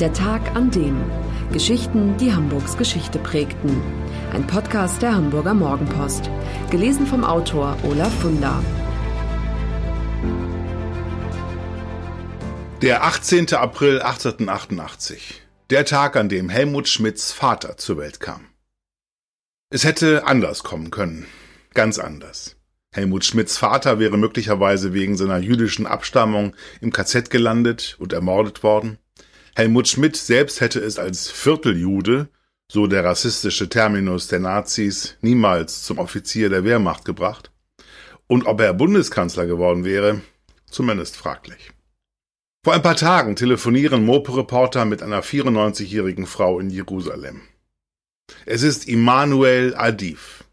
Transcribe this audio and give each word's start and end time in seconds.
Der 0.00 0.14
Tag 0.14 0.56
an 0.56 0.70
dem. 0.70 0.96
Geschichten, 1.52 2.16
die 2.16 2.32
Hamburgs 2.32 2.78
Geschichte 2.78 3.18
prägten. 3.18 3.82
Ein 4.32 4.46
Podcast 4.46 5.02
der 5.02 5.14
Hamburger 5.14 5.52
Morgenpost. 5.52 6.30
Gelesen 6.70 7.06
vom 7.06 7.22
Autor 7.22 7.76
Olaf 7.82 8.10
Funder. 8.20 8.64
Der 12.80 13.04
18. 13.04 13.52
April 13.52 14.00
1888. 14.00 15.42
Der 15.68 15.84
Tag, 15.84 16.16
an 16.16 16.30
dem 16.30 16.48
Helmut 16.48 16.88
Schmidts 16.88 17.30
Vater 17.32 17.76
zur 17.76 17.98
Welt 17.98 18.20
kam. 18.20 18.46
Es 19.68 19.84
hätte 19.84 20.26
anders 20.26 20.62
kommen 20.62 20.90
können. 20.90 21.26
Ganz 21.74 21.98
anders. 21.98 22.56
Helmut 22.94 23.26
Schmidts 23.26 23.58
Vater 23.58 23.98
wäre 23.98 24.16
möglicherweise 24.16 24.94
wegen 24.94 25.18
seiner 25.18 25.40
jüdischen 25.40 25.86
Abstammung 25.86 26.56
im 26.80 26.90
KZ 26.90 27.28
gelandet 27.28 27.96
und 28.00 28.14
ermordet 28.14 28.62
worden. 28.62 28.98
Helmut 29.54 29.88
Schmidt 29.88 30.16
selbst 30.16 30.60
hätte 30.60 30.80
es 30.80 30.98
als 30.98 31.30
Vierteljude, 31.30 32.28
so 32.70 32.86
der 32.86 33.04
rassistische 33.04 33.68
Terminus 33.68 34.28
der 34.28 34.38
Nazis, 34.38 35.16
niemals 35.20 35.82
zum 35.82 35.98
Offizier 35.98 36.48
der 36.48 36.64
Wehrmacht 36.64 37.04
gebracht. 37.04 37.50
Und 38.26 38.46
ob 38.46 38.60
er 38.60 38.72
Bundeskanzler 38.74 39.46
geworden 39.46 39.84
wäre, 39.84 40.20
zumindest 40.70 41.16
fraglich. 41.16 41.72
Vor 42.62 42.74
ein 42.74 42.82
paar 42.82 42.96
Tagen 42.96 43.36
telefonieren 43.36 44.04
Mopo-Reporter 44.04 44.84
mit 44.84 45.02
einer 45.02 45.22
94-jährigen 45.22 46.26
Frau 46.26 46.60
in 46.60 46.70
Jerusalem. 46.70 47.40
Es 48.46 48.62
ist 48.62 48.86
Immanuel 48.86 49.74
Adif. 49.74 50.44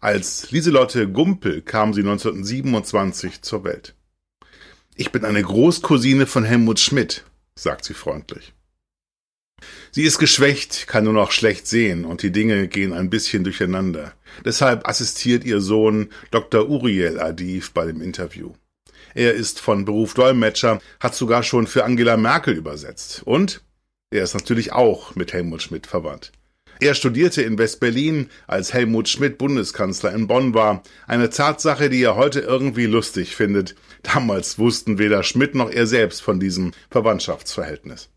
Als 0.00 0.50
Lieselotte 0.50 1.08
Gumpel 1.08 1.62
kam 1.62 1.94
sie 1.94 2.00
1927 2.00 3.40
zur 3.40 3.64
Welt. 3.64 3.94
Ich 4.96 5.12
bin 5.12 5.24
eine 5.24 5.42
Großcousine 5.42 6.26
von 6.26 6.44
Helmut 6.44 6.78
Schmidt, 6.78 7.24
sagt 7.56 7.84
sie 7.84 7.94
freundlich. 7.94 8.52
Sie 9.92 10.02
ist 10.02 10.18
geschwächt, 10.18 10.86
kann 10.88 11.04
nur 11.04 11.12
noch 11.12 11.32
schlecht 11.32 11.66
sehen 11.66 12.04
und 12.04 12.22
die 12.22 12.32
Dinge 12.32 12.68
gehen 12.68 12.92
ein 12.92 13.10
bisschen 13.10 13.44
durcheinander. 13.44 14.12
Deshalb 14.44 14.88
assistiert 14.88 15.44
ihr 15.44 15.60
Sohn 15.60 16.10
Dr. 16.30 16.68
Uriel 16.68 17.20
Adif 17.20 17.72
bei 17.72 17.86
dem 17.86 18.02
Interview. 18.02 18.52
Er 19.14 19.34
ist 19.34 19.60
von 19.60 19.84
Beruf 19.84 20.14
Dolmetscher, 20.14 20.80
hat 20.98 21.14
sogar 21.14 21.44
schon 21.44 21.68
für 21.68 21.84
Angela 21.84 22.16
Merkel 22.16 22.54
übersetzt. 22.54 23.22
Und 23.24 23.62
er 24.10 24.24
ist 24.24 24.34
natürlich 24.34 24.72
auch 24.72 25.14
mit 25.14 25.32
Helmut 25.32 25.62
Schmidt 25.62 25.86
verwandt. 25.86 26.32
Er 26.80 26.94
studierte 26.94 27.42
in 27.42 27.56
West-Berlin, 27.56 28.28
als 28.48 28.74
Helmut 28.74 29.08
Schmidt 29.08 29.38
Bundeskanzler 29.38 30.12
in 30.12 30.26
Bonn 30.26 30.54
war. 30.54 30.82
Eine 31.06 31.30
Tatsache, 31.30 31.88
die 31.88 32.02
er 32.02 32.16
heute 32.16 32.40
irgendwie 32.40 32.86
lustig 32.86 33.36
findet. 33.36 33.76
Damals 34.04 34.58
wussten 34.58 34.98
weder 34.98 35.22
Schmidt 35.24 35.54
noch 35.54 35.70
er 35.70 35.86
selbst 35.86 36.22
von 36.22 36.38
diesem 36.38 36.72
Verwandtschaftsverhältnis. 36.90 38.10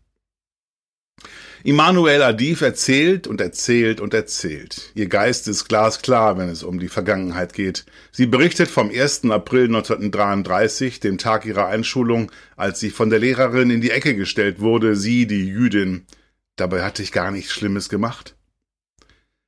Immanuel 1.64 2.22
Adif 2.22 2.60
erzählt 2.60 3.26
und 3.26 3.40
erzählt 3.40 4.00
und 4.00 4.14
erzählt. 4.14 4.92
Ihr 4.94 5.08
Geist 5.08 5.48
ist 5.48 5.66
glasklar, 5.66 6.38
wenn 6.38 6.48
es 6.48 6.62
um 6.62 6.78
die 6.78 6.88
Vergangenheit 6.88 7.52
geht. 7.52 7.84
Sie 8.12 8.26
berichtet 8.26 8.68
vom 8.68 8.90
1. 8.90 9.24
April 9.30 9.64
1933, 9.64 11.00
dem 11.00 11.18
Tag 11.18 11.46
ihrer 11.46 11.66
Einschulung, 11.66 12.30
als 12.56 12.78
sie 12.78 12.90
von 12.90 13.10
der 13.10 13.18
Lehrerin 13.18 13.70
in 13.70 13.80
die 13.80 13.90
Ecke 13.90 14.14
gestellt 14.14 14.60
wurde, 14.60 14.94
sie, 14.94 15.26
die 15.26 15.46
Jüdin. 15.46 16.06
Dabei 16.54 16.84
hatte 16.84 17.02
ich 17.02 17.10
gar 17.10 17.32
nichts 17.32 17.52
Schlimmes 17.52 17.88
gemacht. 17.88 18.36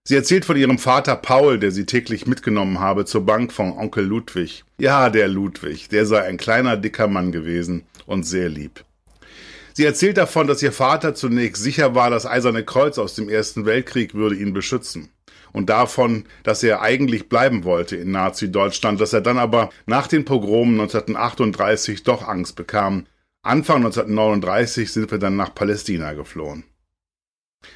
Sie 0.05 0.17
erzählt 0.17 0.47
von 0.47 0.57
ihrem 0.57 0.79
Vater 0.79 1.15
Paul, 1.15 1.59
der 1.59 1.71
sie 1.73 1.85
täglich 1.85 2.27
mitgenommen 2.27 2.81
habe 2.81 3.05
zur 3.05 3.27
Bank 3.27 3.53
von 3.53 3.73
Onkel 3.73 4.05
Ludwig. 4.05 4.65
Ja, 4.79 5.11
der 5.11 5.29
Ludwig, 5.29 5.89
der 5.91 6.07
sei 6.07 6.23
ein 6.23 6.39
kleiner, 6.39 6.77
dicker 6.77 7.07
Mann 7.07 7.33
gewesen 7.33 7.85
und 8.07 8.25
sehr 8.25 8.49
lieb. 8.49 8.85
Sie 9.75 9.85
erzählt 9.85 10.17
davon, 10.17 10.47
dass 10.47 10.63
ihr 10.63 10.73
Vater 10.73 11.15
zunächst 11.15 11.63
sicher 11.63 11.95
war, 11.95 12.11
das 12.11 12.27
Eiserne 12.27 12.65
Kreuz 12.65 12.99
aus 12.99 13.15
dem 13.15 13.29
Ersten 13.29 13.67
Weltkrieg 13.67 14.15
würde 14.15 14.37
ihn 14.37 14.53
beschützen. 14.53 15.11
Und 15.53 15.69
davon, 15.69 16.25
dass 16.45 16.63
er 16.63 16.81
eigentlich 16.81 17.29
bleiben 17.29 17.65
wollte 17.65 17.97
in 17.97 18.11
Nazi-Deutschland, 18.11 19.01
dass 19.01 19.13
er 19.13 19.21
dann 19.21 19.39
aber 19.39 19.71
nach 19.87 20.07
den 20.07 20.25
Pogromen 20.25 20.81
1938 20.81 22.05
doch 22.05 22.27
Angst 22.27 22.57
bekam. 22.57 23.07
Anfang 23.43 23.79
1939 23.79 24.93
sind 24.93 25.11
wir 25.11 25.19
dann 25.19 25.37
nach 25.37 25.55
Palästina 25.55 26.13
geflohen. 26.13 26.65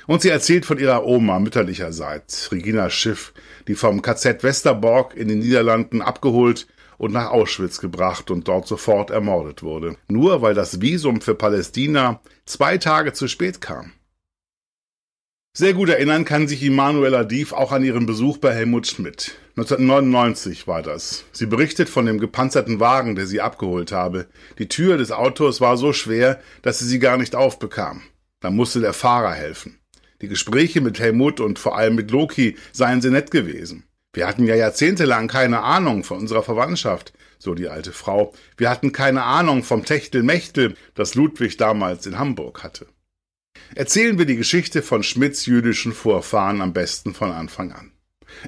Und 0.07 0.23
sie 0.23 0.29
erzählt 0.29 0.67
von 0.67 0.79
ihrer 0.79 1.07
Oma 1.07 1.39
mütterlicherseits, 1.39 2.53
Regina 2.53 2.91
Schiff, 2.91 3.33
die 3.69 3.75
vom 3.75 4.03
KZ 4.03 4.43
Westerbork 4.43 5.15
in 5.15 5.29
den 5.29 5.39
Niederlanden 5.39 6.03
abgeholt 6.03 6.67
und 6.99 7.13
nach 7.13 7.31
Auschwitz 7.31 7.81
gebracht 7.81 8.31
und 8.31 8.49
dort 8.49 8.67
sofort 8.67 9.11
ermordet 9.11 9.63
wurde. 9.63 9.97
Nur 10.09 10.43
weil 10.43 10.55
das 10.55 10.81
Visum 10.81 11.21
für 11.21 11.35
Palästina 11.35 12.21
zwei 12.45 12.79
Tage 12.79 13.13
zu 13.13 13.29
spät 13.29 13.61
kam. 13.61 13.93
Sehr 15.57 15.73
gut 15.73 15.89
erinnern 15.89 16.25
kann 16.25 16.49
sich 16.49 16.65
Immanuela 16.65 17.23
Dief 17.23 17.53
auch 17.53 17.71
an 17.71 17.85
ihren 17.85 18.07
Besuch 18.07 18.39
bei 18.39 18.53
Helmut 18.53 18.89
Schmidt. 18.89 19.37
1999 19.57 20.67
war 20.67 20.83
das. 20.83 21.25
Sie 21.31 21.47
berichtet 21.47 21.89
von 21.89 22.07
dem 22.07 22.19
gepanzerten 22.19 22.81
Wagen, 22.81 23.15
der 23.15 23.27
sie 23.27 23.41
abgeholt 23.41 23.93
habe. 23.93 24.27
Die 24.59 24.67
Tür 24.67 24.97
des 24.97 25.13
Autos 25.13 25.61
war 25.61 25.77
so 25.77 25.93
schwer, 25.93 26.41
dass 26.63 26.81
sie 26.81 26.87
sie 26.87 26.99
gar 26.99 27.19
nicht 27.19 27.37
aufbekam. 27.37 28.03
Da 28.45 28.51
musste 28.51 28.81
der 28.81 28.93
Fahrer 28.93 29.33
helfen. 29.33 29.79
Die 30.21 30.29
Gespräche 30.29 30.83
mit 30.83 30.99
Helmut 30.99 31.41
und 31.41 31.59
vor 31.59 31.79
allem 31.79 31.95
mit 31.95 32.11
Loki 32.11 32.59
seien 32.73 33.01
sie 33.01 33.09
nett 33.11 33.31
gewesen. 33.31 33.85
Wir 34.13 34.27
hatten 34.27 34.45
ja 34.45 34.55
jahrzehntelang 34.55 35.29
keine 35.29 35.63
Ahnung 35.63 36.05
von 36.05 36.19
unserer 36.19 36.43
Verwandtschaft, 36.43 37.15
so 37.39 37.55
die 37.55 37.71
alte 37.71 37.93
Frau. 37.93 38.35
Wir 38.59 38.69
hatten 38.69 38.93
keine 38.93 39.23
Ahnung 39.23 39.63
vom 39.63 39.87
Techtelmechtel, 39.87 40.77
das 40.95 41.15
Ludwig 41.15 41.57
damals 41.57 42.05
in 42.05 42.19
Hamburg 42.19 42.63
hatte. 42.63 42.87
Erzählen 43.75 44.19
wir 44.19 44.27
die 44.27 44.37
Geschichte 44.37 44.83
von 44.83 45.03
Schmidts 45.03 45.47
jüdischen 45.47 45.95
Vorfahren 45.95 46.61
am 46.61 46.75
besten 46.75 47.15
von 47.15 47.33
Anfang 47.33 47.73
an. 47.73 47.93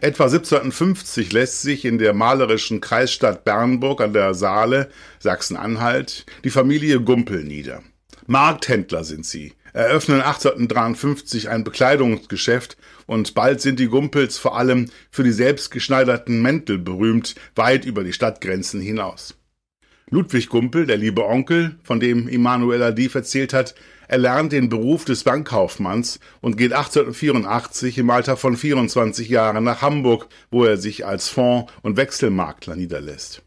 Etwa 0.03 0.25
1750 0.25 1.33
lässt 1.33 1.63
sich 1.63 1.87
in 1.87 1.97
der 1.97 2.13
malerischen 2.13 2.83
Kreisstadt 2.83 3.45
Bernburg 3.45 4.03
an 4.03 4.13
der 4.13 4.35
Saale, 4.35 4.91
Sachsen-Anhalt, 5.21 6.27
die 6.45 6.51
Familie 6.51 7.01
Gumpel 7.01 7.45
nieder. 7.45 7.83
Markthändler 8.27 9.05
sind 9.05 9.25
sie, 9.25 9.55
eröffnen 9.77 10.23
1853 10.23 11.51
ein 11.51 11.63
Bekleidungsgeschäft 11.63 12.79
und 13.07 13.35
bald 13.35 13.61
sind 13.61 13.79
die 13.79 13.89
Gumpels 13.89 14.39
vor 14.39 14.57
allem 14.57 14.91
für 15.11 15.23
die 15.23 15.33
selbstgeschneiderten 15.33 16.41
Mäntel 16.41 16.79
berühmt, 16.79 17.35
weit 17.55 17.85
über 17.85 18.03
die 18.03 18.15
Stadtgrenzen 18.15 18.81
hinaus. 18.81 19.35
Ludwig 20.09 20.49
Gumpel, 20.49 20.87
der 20.87 20.97
liebe 20.97 21.27
Onkel, 21.27 21.79
von 21.83 22.01
dem 22.01 22.27
Immanuel 22.27 22.95
Dief 22.95 23.15
erzählt 23.15 23.53
hat, 23.53 23.75
erlernt 24.09 24.53
den 24.53 24.69
Beruf 24.69 25.05
des 25.05 25.25
Bankkaufmanns 25.25 26.21
und 26.41 26.57
geht 26.57 26.73
1884 26.73 27.99
im 27.99 28.09
Alter 28.09 28.37
von 28.37 28.57
24 28.57 29.29
Jahren 29.29 29.65
nach 29.65 29.83
Hamburg, 29.83 30.29
wo 30.51 30.65
er 30.65 30.79
sich 30.79 31.05
als 31.05 31.29
Fonds- 31.29 31.73
und 31.83 31.97
Wechselmakler 31.97 32.77
niederlässt. 32.77 33.43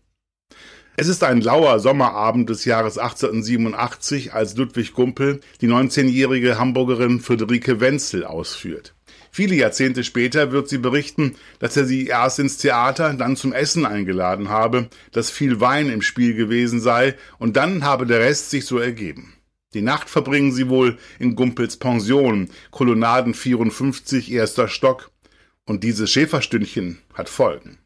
Es 1.02 1.08
ist 1.08 1.24
ein 1.24 1.40
lauer 1.40 1.80
Sommerabend 1.80 2.50
des 2.50 2.66
Jahres 2.66 2.98
1887, 2.98 4.34
als 4.34 4.58
Ludwig 4.58 4.92
Gumpel 4.92 5.40
die 5.62 5.70
19-jährige 5.70 6.60
Hamburgerin 6.60 7.22
Friederike 7.22 7.80
Wenzel 7.80 8.26
ausführt. 8.26 8.96
Viele 9.32 9.56
Jahrzehnte 9.56 10.04
später 10.04 10.52
wird 10.52 10.68
sie 10.68 10.78
berichten, 10.78 11.36
dass 11.60 11.78
er 11.78 11.86
sie 11.86 12.08
erst 12.08 12.40
ins 12.40 12.58
Theater, 12.58 13.14
dann 13.14 13.38
zum 13.38 13.54
Essen 13.54 13.86
eingeladen 13.86 14.50
habe, 14.50 14.90
dass 15.14 15.32
viel 15.32 15.62
Wein 15.62 15.88
im 15.88 16.02
Spiel 16.02 16.34
gewesen 16.34 16.82
sei 16.82 17.16
und 17.38 17.56
dann 17.56 17.86
habe 17.86 18.06
der 18.06 18.20
Rest 18.20 18.50
sich 18.50 18.66
so 18.66 18.78
ergeben. 18.78 19.36
Die 19.74 19.82
Nacht 19.82 20.10
verbringen 20.10 20.52
sie 20.52 20.68
wohl 20.68 20.98
in 21.18 21.38
Gumpels 21.38 21.78
Pension, 21.78 22.50
Kolonnaden 22.72 23.34
54, 23.34 24.34
erster 24.34 24.68
Stock. 24.68 25.12
Und 25.66 25.86
dieses 25.86 26.12
Schäferstündchen 26.12 26.98
hat 27.14 27.30
Folgen. 27.30 27.78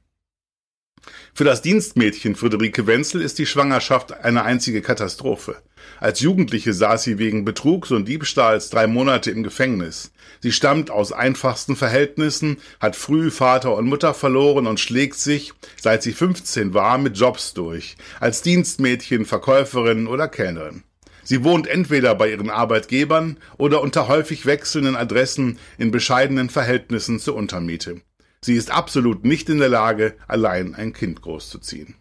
Für 1.35 1.45
das 1.45 1.63
Dienstmädchen 1.63 2.35
Friederike 2.35 2.85
Wenzel 2.85 3.19
ist 3.19 3.39
die 3.39 3.47
Schwangerschaft 3.47 4.13
eine 4.13 4.43
einzige 4.43 4.83
Katastrophe. 4.83 5.55
Als 5.99 6.19
Jugendliche 6.19 6.73
saß 6.73 7.01
sie 7.01 7.17
wegen 7.17 7.43
Betrugs 7.43 7.89
und 7.89 8.07
Diebstahls 8.07 8.69
drei 8.69 8.85
Monate 8.85 9.31
im 9.31 9.41
Gefängnis. 9.41 10.11
Sie 10.41 10.51
stammt 10.51 10.91
aus 10.91 11.11
einfachsten 11.11 11.75
Verhältnissen, 11.75 12.57
hat 12.79 12.95
früh 12.95 13.31
Vater 13.31 13.75
und 13.75 13.87
Mutter 13.87 14.13
verloren 14.13 14.67
und 14.67 14.79
schlägt 14.79 15.15
sich, 15.15 15.53
seit 15.81 16.03
sie 16.03 16.13
15 16.13 16.75
war, 16.75 16.99
mit 16.99 17.17
Jobs 17.17 17.55
durch. 17.55 17.95
Als 18.19 18.43
Dienstmädchen, 18.43 19.25
Verkäuferin 19.25 20.05
oder 20.05 20.27
Kellnerin. 20.27 20.83
Sie 21.23 21.43
wohnt 21.43 21.65
entweder 21.65 22.13
bei 22.13 22.29
ihren 22.29 22.51
Arbeitgebern 22.51 23.37
oder 23.57 23.81
unter 23.81 24.07
häufig 24.07 24.45
wechselnden 24.45 24.95
Adressen 24.95 25.57
in 25.79 25.89
bescheidenen 25.89 26.51
Verhältnissen 26.51 27.17
zur 27.17 27.33
Untermiete. 27.35 28.01
Sie 28.43 28.55
ist 28.55 28.71
absolut 28.71 29.23
nicht 29.23 29.47
in 29.47 29.59
der 29.59 29.69
Lage, 29.69 30.15
allein 30.27 30.75
ein 30.75 30.91
Kind 30.91 31.21
großzuziehen. 31.21 31.95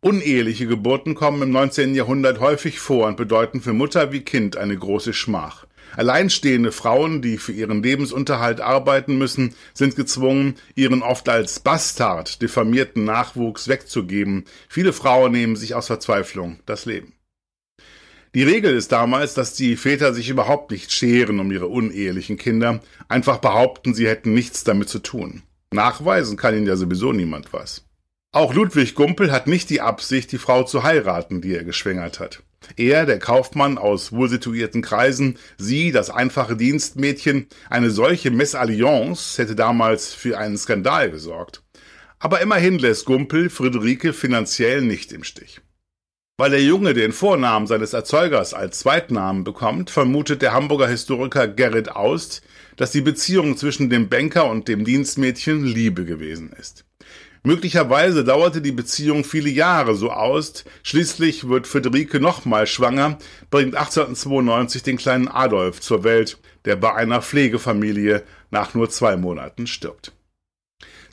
Uneheliche 0.00 0.66
Geburten 0.66 1.14
kommen 1.14 1.40
im 1.40 1.50
19. 1.50 1.94
Jahrhundert 1.94 2.40
häufig 2.40 2.78
vor 2.78 3.08
und 3.08 3.16
bedeuten 3.16 3.62
für 3.62 3.72
Mutter 3.72 4.12
wie 4.12 4.20
Kind 4.20 4.58
eine 4.58 4.76
große 4.76 5.14
Schmach. 5.14 5.66
Alleinstehende 5.96 6.72
Frauen, 6.72 7.22
die 7.22 7.38
für 7.38 7.52
ihren 7.52 7.82
Lebensunterhalt 7.82 8.60
arbeiten 8.60 9.16
müssen, 9.16 9.54
sind 9.72 9.96
gezwungen, 9.96 10.56
ihren 10.74 11.02
oft 11.02 11.30
als 11.30 11.58
Bastard 11.58 12.42
diffamierten 12.42 13.04
Nachwuchs 13.04 13.66
wegzugeben. 13.66 14.44
Viele 14.68 14.92
Frauen 14.92 15.32
nehmen 15.32 15.56
sich 15.56 15.74
aus 15.74 15.86
Verzweiflung 15.86 16.60
das 16.66 16.84
Leben. 16.84 17.14
Die 18.34 18.42
Regel 18.42 18.74
ist 18.74 18.92
damals, 18.92 19.34
dass 19.34 19.54
die 19.54 19.76
Väter 19.76 20.12
sich 20.12 20.28
überhaupt 20.28 20.70
nicht 20.70 20.92
scheren 20.92 21.40
um 21.40 21.50
ihre 21.50 21.68
unehelichen 21.68 22.36
Kinder, 22.36 22.80
einfach 23.08 23.38
behaupten, 23.38 23.94
sie 23.94 24.06
hätten 24.06 24.34
nichts 24.34 24.64
damit 24.64 24.88
zu 24.88 24.98
tun. 24.98 25.42
Nachweisen 25.72 26.36
kann 26.36 26.54
ihnen 26.56 26.66
ja 26.66 26.76
sowieso 26.76 27.12
niemand 27.12 27.52
was. 27.52 27.84
Auch 28.32 28.52
Ludwig 28.52 28.94
Gumpel 28.94 29.32
hat 29.32 29.46
nicht 29.46 29.70
die 29.70 29.80
Absicht, 29.80 30.30
die 30.32 30.38
Frau 30.38 30.62
zu 30.62 30.82
heiraten, 30.82 31.40
die 31.40 31.54
er 31.54 31.64
geschwängert 31.64 32.20
hat. 32.20 32.42
Er, 32.76 33.06
der 33.06 33.18
Kaufmann 33.18 33.78
aus 33.78 34.12
wohlsituierten 34.12 34.82
Kreisen, 34.82 35.38
sie, 35.56 35.92
das 35.92 36.10
einfache 36.10 36.56
Dienstmädchen, 36.56 37.46
eine 37.70 37.90
solche 37.90 38.30
Messalliance 38.30 39.40
hätte 39.40 39.54
damals 39.54 40.12
für 40.12 40.36
einen 40.36 40.58
Skandal 40.58 41.10
gesorgt. 41.10 41.62
Aber 42.18 42.40
immerhin 42.40 42.78
lässt 42.78 43.06
Gumpel 43.06 43.48
Friederike 43.48 44.12
finanziell 44.12 44.82
nicht 44.82 45.12
im 45.12 45.24
Stich. 45.24 45.60
Weil 46.40 46.50
der 46.50 46.62
Junge 46.62 46.94
den 46.94 47.10
Vornamen 47.10 47.66
seines 47.66 47.92
Erzeugers 47.92 48.54
als 48.54 48.78
Zweitnamen 48.78 49.42
bekommt, 49.42 49.90
vermutet 49.90 50.40
der 50.40 50.52
Hamburger 50.52 50.86
Historiker 50.86 51.48
Gerrit 51.48 51.90
Aust, 51.90 52.42
dass 52.76 52.92
die 52.92 53.00
Beziehung 53.00 53.56
zwischen 53.56 53.90
dem 53.90 54.08
Banker 54.08 54.48
und 54.48 54.68
dem 54.68 54.84
Dienstmädchen 54.84 55.64
Liebe 55.64 56.04
gewesen 56.04 56.52
ist. 56.52 56.84
Möglicherweise 57.42 58.22
dauerte 58.22 58.62
die 58.62 58.70
Beziehung 58.70 59.24
viele 59.24 59.50
Jahre 59.50 59.96
so 59.96 60.12
aus. 60.12 60.64
Schließlich 60.84 61.48
wird 61.48 61.66
Friederike 61.66 62.20
nochmal 62.20 62.68
schwanger, 62.68 63.18
bringt 63.50 63.74
1892 63.74 64.84
den 64.84 64.96
kleinen 64.96 65.26
Adolf 65.26 65.80
zur 65.80 66.04
Welt, 66.04 66.38
der 66.66 66.76
bei 66.76 66.94
einer 66.94 67.20
Pflegefamilie 67.20 68.22
nach 68.52 68.74
nur 68.74 68.88
zwei 68.90 69.16
Monaten 69.16 69.66
stirbt. 69.66 70.12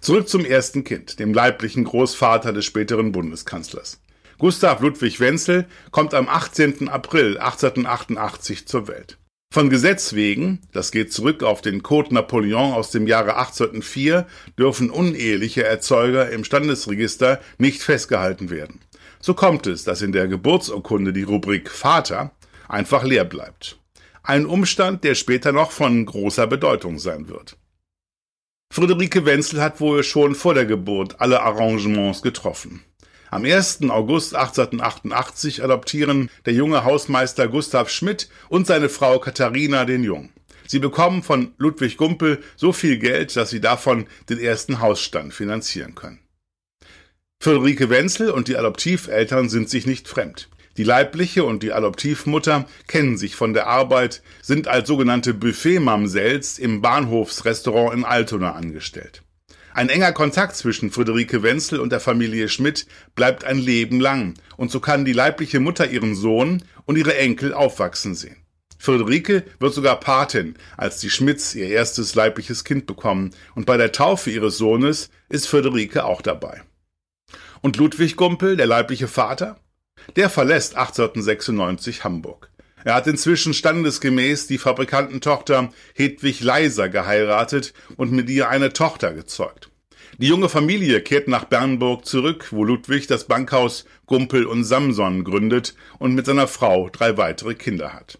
Zurück 0.02 0.30
zum 0.30 0.46
ersten 0.46 0.84
Kind, 0.84 1.18
dem 1.18 1.34
leiblichen 1.34 1.84
Großvater 1.84 2.54
des 2.54 2.66
späteren 2.66 3.12
Bundeskanzlers. 3.12 4.00
Gustav 4.38 4.82
Ludwig 4.82 5.20
Wenzel 5.20 5.66
kommt 5.92 6.14
am 6.14 6.28
18. 6.28 6.90
April 6.90 7.38
1888 7.38 8.68
zur 8.68 8.88
Welt. 8.88 9.18
Von 9.54 9.70
Gesetz 9.70 10.14
wegen, 10.14 10.60
das 10.74 10.92
geht 10.92 11.14
zurück 11.14 11.42
auf 11.42 11.62
den 11.62 11.82
Code 11.82 12.14
Napoleon 12.14 12.74
aus 12.74 12.92
dem 12.92 13.08
Jahre 13.08 13.38
1804, 13.38 14.28
dürfen 14.60 14.90
uneheliche 14.90 15.64
Erzeuger 15.64 16.30
im 16.30 16.44
Standesregister 16.44 17.40
nicht 17.58 17.82
festgehalten 17.82 18.50
werden. 18.50 18.82
So 19.22 19.34
kommt 19.34 19.68
es, 19.68 19.86
dass 19.86 20.02
in 20.02 20.12
der 20.12 20.28
Geburtsurkunde 20.28 21.14
die 21.14 21.24
Rubrik 21.24 21.72
Vater 21.72 22.32
einfach 22.68 23.06
leer 23.06 23.24
bleibt. 23.24 23.80
Ein 24.24 24.46
Umstand, 24.46 25.06
der 25.06 25.16
später 25.16 25.54
noch 25.54 25.72
von 25.72 26.06
großer 26.06 26.48
Bedeutung 26.48 27.00
sein 27.00 27.30
wird. 27.30 27.56
Friederike 28.74 29.26
Wenzel 29.26 29.62
hat 29.62 29.80
wohl 29.80 30.04
schon 30.04 30.36
vor 30.36 30.54
der 30.54 30.66
Geburt 30.66 31.22
alle 31.22 31.42
Arrangements 31.42 32.22
getroffen. 32.22 32.84
Am 33.36 33.44
1. 33.44 33.90
August 33.90 34.34
1888 34.34 35.62
adoptieren 35.62 36.30
der 36.46 36.54
junge 36.54 36.86
Hausmeister 36.86 37.50
Gustav 37.50 37.90
Schmidt 37.90 38.30
und 38.48 38.66
seine 38.66 38.88
Frau 38.88 39.20
Katharina 39.20 39.84
den 39.84 40.06
Jungen. 40.06 40.30
Sie 40.66 40.80
bekommen 40.80 41.22
von 41.22 41.52
Ludwig 41.58 41.98
Gumpel 41.98 42.42
so 42.56 42.72
viel 42.72 42.98
Geld, 42.98 43.36
dass 43.36 43.50
sie 43.50 43.60
davon 43.60 44.08
den 44.30 44.40
ersten 44.40 44.80
Hausstand 44.80 45.34
finanzieren 45.34 45.96
können. 45.96 46.22
Friederike 47.42 47.90
Wenzel 47.90 48.30
und 48.30 48.48
die 48.48 48.56
Adoptiveltern 48.56 49.50
sind 49.50 49.70
sich 49.70 49.86
nicht 49.86 50.08
fremd. 50.08 50.48
Die 50.78 50.86
leibliche 50.86 51.44
und 51.44 51.62
die 51.62 51.74
Adoptivmutter 51.74 52.66
kennen 52.88 53.18
sich 53.18 53.36
von 53.36 53.54
der 53.54 53.68
Arbeit, 53.68 54.22
sind 54.42 54.70
als 54.70 54.88
sogenannte 54.88 55.34
Buffet-Mamsells 55.34 56.58
im 56.58 56.82
Bahnhofsrestaurant 56.82 57.94
in 57.96 58.06
Altona 58.06 58.54
angestellt. 58.54 59.25
Ein 59.76 59.90
enger 59.90 60.14
Kontakt 60.14 60.56
zwischen 60.56 60.90
Friederike 60.90 61.44
Wenzel 61.44 61.82
und 61.82 61.92
der 61.92 62.00
Familie 62.00 62.48
Schmidt 62.48 62.88
bleibt 63.14 63.44
ein 63.44 63.58
Leben 63.58 64.00
lang, 64.00 64.36
und 64.56 64.72
so 64.72 64.80
kann 64.80 65.04
die 65.04 65.12
leibliche 65.12 65.60
Mutter 65.60 65.90
ihren 65.90 66.16
Sohn 66.16 66.64
und 66.86 66.98
ihre 66.98 67.18
Enkel 67.18 67.54
aufwachsen 67.54 68.16
sehen. 68.16 68.38
Friederike 68.78 69.44
wird 69.60 69.74
sogar 69.74 70.00
Patin, 70.00 70.56
als 70.78 71.02
die 71.02 71.10
Schmidts 71.10 71.56
ihr 71.56 71.68
erstes 71.68 72.16
leibliches 72.16 72.64
Kind 72.64 72.86
bekommen, 72.86 73.36
und 73.54 73.66
bei 73.66 73.76
der 73.76 73.92
Taufe 73.92 74.32
ihres 74.32 74.58
Sohnes 74.58 75.10
ist 75.28 75.46
Friederike 75.46 76.06
auch 76.06 76.22
dabei. 76.22 76.64
Und 77.60 77.76
Ludwig 77.76 78.16
Gumpel, 78.16 78.56
der 78.56 78.68
leibliche 78.68 79.10
Vater? 79.10 79.60
Der 80.16 80.30
verlässt 80.30 80.78
1896 80.78 82.06
Hamburg. 82.06 82.50
Er 82.86 82.94
hat 82.94 83.08
inzwischen 83.08 83.56
standesgemäß 83.56 84.46
die 84.46 84.60
Fabrikantentochter 84.60 85.74
Hedwig 85.96 86.42
Leiser 86.42 86.88
geheiratet 86.88 87.74
und 87.98 88.12
mit 88.12 88.30
ihr 88.30 88.48
eine 88.48 88.74
Tochter 88.74 89.12
gezeugt. 89.12 89.72
Die 90.20 90.28
junge 90.28 90.50
Familie 90.50 91.02
kehrt 91.02 91.28
nach 91.28 91.46
Bernburg 91.46 92.06
zurück, 92.06 92.50
wo 92.52 92.64
Ludwig 92.64 93.08
das 93.08 93.24
Bankhaus 93.24 93.86
Gumpel 94.06 94.46
und 94.46 94.66
Samson 94.66 95.24
gründet 95.24 95.74
und 95.98 96.14
mit 96.14 96.28
seiner 96.28 96.48
Frau 96.48 96.90
drei 96.90 97.18
weitere 97.18 97.56
Kinder 97.56 97.92
hat. 97.92 98.20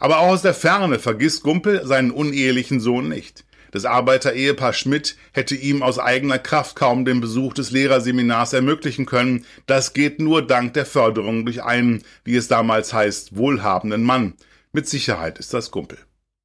Aber 0.00 0.18
auch 0.18 0.30
aus 0.30 0.42
der 0.42 0.54
Ferne 0.54 0.98
vergisst 0.98 1.44
Gumpel 1.44 1.86
seinen 1.86 2.10
unehelichen 2.10 2.80
Sohn 2.80 3.08
nicht. 3.08 3.44
Das 3.72 3.86
Arbeiterehepaar 3.86 4.74
Schmidt 4.74 5.16
hätte 5.32 5.56
ihm 5.56 5.82
aus 5.82 5.98
eigener 5.98 6.38
Kraft 6.38 6.76
kaum 6.76 7.06
den 7.06 7.22
Besuch 7.22 7.54
des 7.54 7.70
Lehrerseminars 7.70 8.52
ermöglichen 8.52 9.06
können. 9.06 9.46
Das 9.66 9.94
geht 9.94 10.20
nur 10.20 10.46
dank 10.46 10.74
der 10.74 10.84
Förderung 10.84 11.46
durch 11.46 11.62
einen, 11.62 12.02
wie 12.22 12.36
es 12.36 12.48
damals 12.48 12.92
heißt, 12.92 13.34
wohlhabenden 13.34 14.04
Mann. 14.04 14.34
Mit 14.72 14.88
Sicherheit 14.88 15.38
ist 15.38 15.54
das 15.54 15.70
Kumpel. 15.70 15.98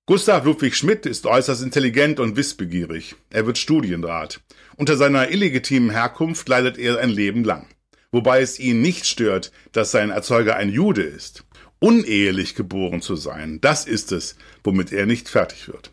Gustav 0.05 0.45
Ludwig 0.45 0.77
Schmidt 0.77 1.05
ist 1.05 1.25
äußerst 1.25 1.61
intelligent 1.61 2.21
und 2.21 2.37
wissbegierig. 2.37 3.15
Er 3.29 3.45
wird 3.45 3.57
Studienrat. 3.57 4.39
Unter 4.77 4.95
seiner 4.95 5.29
illegitimen 5.29 5.89
Herkunft 5.89 6.47
leidet 6.47 6.77
er 6.77 6.99
ein 6.99 7.09
Leben 7.09 7.43
lang. 7.43 7.67
Wobei 8.13 8.39
es 8.39 8.57
ihn 8.57 8.81
nicht 8.81 9.05
stört, 9.05 9.51
dass 9.73 9.91
sein 9.91 10.11
Erzeuger 10.11 10.55
ein 10.55 10.69
Jude 10.69 11.03
ist. 11.03 11.43
Unehelich 11.79 12.55
geboren 12.55 13.01
zu 13.01 13.17
sein, 13.17 13.59
das 13.59 13.85
ist 13.85 14.13
es, 14.13 14.37
womit 14.63 14.93
er 14.93 15.05
nicht 15.05 15.27
fertig 15.27 15.67
wird. 15.67 15.91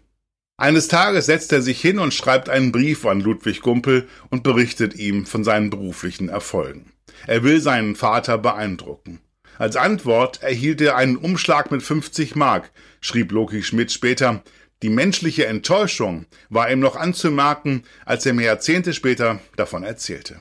Eines 0.56 0.86
Tages 0.86 1.26
setzt 1.26 1.52
er 1.52 1.62
sich 1.62 1.80
hin 1.80 1.98
und 1.98 2.14
schreibt 2.14 2.48
einen 2.48 2.70
Brief 2.70 3.04
an 3.06 3.20
Ludwig 3.20 3.60
Gumpel 3.60 4.08
und 4.30 4.44
berichtet 4.44 4.94
ihm 4.94 5.26
von 5.26 5.42
seinen 5.42 5.68
beruflichen 5.68 6.28
Erfolgen. 6.28 6.92
Er 7.26 7.42
will 7.42 7.60
seinen 7.60 7.96
Vater 7.96 8.38
beeindrucken. 8.38 9.20
Als 9.58 9.76
Antwort 9.76 10.42
erhielt 10.42 10.80
er 10.80 10.96
einen 10.96 11.16
Umschlag 11.16 11.70
mit 11.70 11.82
50 11.82 12.36
Mark, 12.36 12.70
schrieb 13.00 13.32
Loki 13.32 13.62
Schmidt 13.62 13.90
später. 13.90 14.42
Die 14.82 14.90
menschliche 14.90 15.46
Enttäuschung 15.46 16.26
war 16.50 16.70
ihm 16.70 16.80
noch 16.80 16.96
anzumerken, 16.96 17.82
als 18.04 18.24
er 18.26 18.34
mir 18.34 18.46
Jahrzehnte 18.46 18.92
später 18.92 19.40
davon 19.56 19.82
erzählte. 19.82 20.40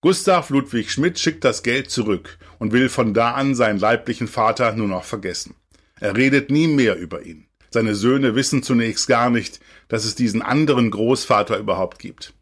Gustav 0.00 0.50
Ludwig 0.50 0.90
Schmidt 0.90 1.20
schickt 1.20 1.44
das 1.44 1.62
Geld 1.62 1.90
zurück 1.90 2.38
und 2.58 2.72
will 2.72 2.88
von 2.88 3.14
da 3.14 3.32
an 3.34 3.54
seinen 3.54 3.78
leiblichen 3.78 4.26
Vater 4.26 4.72
nur 4.72 4.88
noch 4.88 5.04
vergessen. 5.04 5.54
Er 6.00 6.16
redet 6.16 6.50
nie 6.50 6.66
mehr 6.66 6.96
über 6.96 7.22
ihn. 7.22 7.46
Seine 7.72 7.94
Söhne 7.94 8.34
wissen 8.34 8.62
zunächst 8.62 9.08
gar 9.08 9.30
nicht, 9.30 9.60
dass 9.88 10.04
es 10.04 10.14
diesen 10.14 10.42
anderen 10.42 10.90
Großvater 10.90 11.58
überhaupt 11.58 11.98
gibt. 11.98 12.34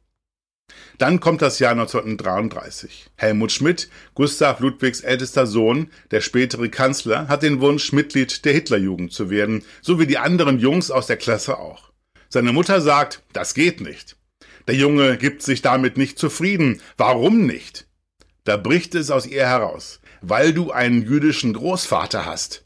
Dann 0.99 1.21
kommt 1.21 1.41
das 1.41 1.61
Jahr 1.61 1.73
1933. 1.73 3.11
Helmut 3.17 3.53
Schmidt, 3.53 3.89
Gustav 4.15 4.61
Ludwigs 4.61 5.01
ältester 5.01 5.47
Sohn, 5.47 5.89
der 6.11 6.21
spätere 6.21 6.69
Kanzler, 6.69 7.29
hat 7.29 7.43
den 7.43 7.61
Wunsch, 7.61 7.93
Mitglied 7.93 8.45
der 8.45 8.53
Hitlerjugend 8.53 9.13
zu 9.13 9.31
werden, 9.31 9.63
so 9.81 9.99
wie 9.99 10.07
die 10.07 10.19
anderen 10.19 10.59
Jungs 10.59 10.91
aus 10.91 11.07
der 11.07 11.17
Klasse 11.17 11.59
auch. 11.59 11.91
Seine 12.29 12.53
Mutter 12.53 12.81
sagt, 12.81 13.23
das 13.33 13.55
geht 13.55 13.81
nicht. 13.81 14.17
Der 14.67 14.75
Junge 14.75 15.17
gibt 15.17 15.43
sich 15.43 15.63
damit 15.63 15.97
nicht 15.97 16.19
zufrieden. 16.19 16.81
Warum 16.97 17.47
nicht? 17.47 17.87
Da 18.45 18.57
bricht 18.57 18.95
es 18.95 19.11
aus 19.11 19.27
ihr 19.27 19.47
heraus. 19.47 20.01
Weil 20.23 20.53
du 20.53 20.71
einen 20.71 21.03
jüdischen 21.03 21.55
Großvater 21.55 22.27
hast. 22.27 22.65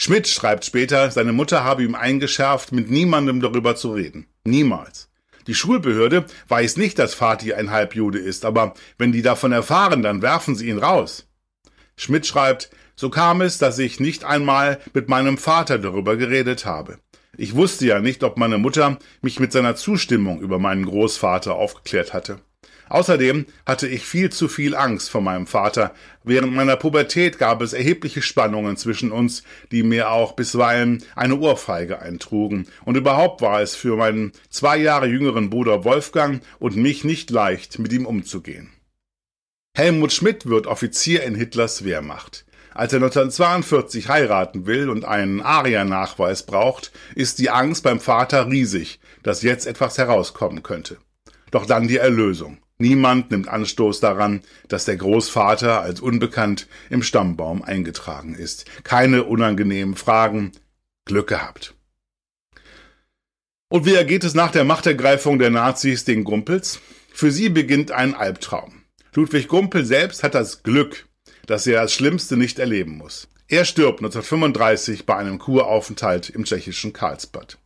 Schmidt 0.00 0.28
schreibt 0.28 0.64
später, 0.64 1.10
seine 1.10 1.32
Mutter 1.32 1.64
habe 1.64 1.82
ihm 1.82 1.96
eingeschärft, 1.96 2.70
mit 2.70 2.88
niemandem 2.88 3.40
darüber 3.40 3.74
zu 3.74 3.92
reden. 3.92 4.28
Niemals. 4.44 5.10
Die 5.48 5.54
Schulbehörde 5.54 6.24
weiß 6.46 6.76
nicht, 6.76 7.00
dass 7.00 7.14
Fatih 7.14 7.54
ein 7.54 7.72
Halbjude 7.72 8.20
ist, 8.20 8.44
aber 8.44 8.74
wenn 8.96 9.10
die 9.10 9.22
davon 9.22 9.50
erfahren, 9.50 10.02
dann 10.02 10.22
werfen 10.22 10.54
sie 10.54 10.68
ihn 10.68 10.78
raus. 10.78 11.26
Schmidt 11.96 12.26
schreibt, 12.26 12.70
so 12.94 13.10
kam 13.10 13.40
es, 13.40 13.58
dass 13.58 13.78
ich 13.80 13.98
nicht 13.98 14.24
einmal 14.24 14.78
mit 14.94 15.08
meinem 15.08 15.36
Vater 15.36 15.78
darüber 15.78 16.16
geredet 16.16 16.64
habe. 16.64 16.98
Ich 17.36 17.56
wusste 17.56 17.86
ja 17.86 18.00
nicht, 18.00 18.22
ob 18.22 18.36
meine 18.36 18.58
Mutter 18.58 18.98
mich 19.20 19.40
mit 19.40 19.52
seiner 19.52 19.74
Zustimmung 19.74 20.40
über 20.40 20.60
meinen 20.60 20.86
Großvater 20.86 21.54
aufgeklärt 21.54 22.12
hatte. 22.12 22.40
Außerdem 22.88 23.46
hatte 23.66 23.86
ich 23.86 24.04
viel 24.04 24.30
zu 24.30 24.48
viel 24.48 24.74
Angst 24.74 25.10
vor 25.10 25.20
meinem 25.20 25.46
Vater. 25.46 25.94
Während 26.24 26.54
meiner 26.54 26.76
Pubertät 26.76 27.38
gab 27.38 27.62
es 27.62 27.72
erhebliche 27.72 28.22
Spannungen 28.22 28.76
zwischen 28.76 29.12
uns, 29.12 29.42
die 29.72 29.82
mir 29.82 30.10
auch 30.10 30.32
bisweilen 30.32 31.02
eine 31.14 31.38
Ohrfeige 31.38 32.00
eintrugen. 32.00 32.66
Und 32.84 32.96
überhaupt 32.96 33.42
war 33.42 33.60
es 33.60 33.74
für 33.74 33.96
meinen 33.96 34.32
zwei 34.50 34.76
Jahre 34.76 35.06
jüngeren 35.06 35.50
Bruder 35.50 35.84
Wolfgang 35.84 36.42
und 36.58 36.76
mich 36.76 37.04
nicht 37.04 37.30
leicht, 37.30 37.78
mit 37.78 37.92
ihm 37.92 38.06
umzugehen. 38.06 38.70
Helmut 39.76 40.12
Schmidt 40.12 40.46
wird 40.46 40.66
Offizier 40.66 41.22
in 41.22 41.34
Hitlers 41.34 41.84
Wehrmacht. 41.84 42.44
Als 42.74 42.92
er 42.92 42.98
1942 42.98 44.08
heiraten 44.08 44.66
will 44.66 44.88
und 44.88 45.04
einen 45.04 45.40
Aria-Nachweis 45.40 46.46
braucht, 46.46 46.92
ist 47.14 47.38
die 47.38 47.50
Angst 47.50 47.82
beim 47.82 47.98
Vater 47.98 48.46
riesig, 48.46 49.00
dass 49.22 49.42
jetzt 49.42 49.66
etwas 49.66 49.98
herauskommen 49.98 50.62
könnte. 50.62 50.98
Doch 51.50 51.66
dann 51.66 51.88
die 51.88 51.96
Erlösung. 51.96 52.58
Niemand 52.78 53.32
nimmt 53.32 53.48
Anstoß 53.48 53.98
daran, 53.98 54.42
dass 54.68 54.84
der 54.84 54.96
Großvater 54.96 55.82
als 55.82 56.00
unbekannt 56.00 56.68
im 56.90 57.02
Stammbaum 57.02 57.62
eingetragen 57.62 58.34
ist. 58.34 58.66
Keine 58.84 59.24
unangenehmen 59.24 59.96
Fragen. 59.96 60.52
Glück 61.04 61.28
gehabt. 61.28 61.74
Und 63.68 63.84
wie 63.84 63.94
ergeht 63.94 64.24
es 64.24 64.34
nach 64.34 64.52
der 64.52 64.64
Machtergreifung 64.64 65.38
der 65.38 65.50
Nazis 65.50 66.04
den 66.04 66.24
Gumpels? 66.24 66.80
Für 67.12 67.32
sie 67.32 67.48
beginnt 67.48 67.90
ein 67.90 68.14
Albtraum. 68.14 68.82
Ludwig 69.14 69.48
Gumpel 69.48 69.84
selbst 69.84 70.22
hat 70.22 70.34
das 70.34 70.62
Glück, 70.62 71.06
dass 71.46 71.66
er 71.66 71.82
das 71.82 71.92
Schlimmste 71.92 72.36
nicht 72.36 72.58
erleben 72.58 72.96
muss. 72.96 73.28
Er 73.48 73.64
stirbt 73.64 74.00
1935 74.00 75.04
bei 75.04 75.16
einem 75.16 75.38
Kuraufenthalt 75.38 76.30
im 76.30 76.44
tschechischen 76.44 76.92
Karlsbad. 76.92 77.58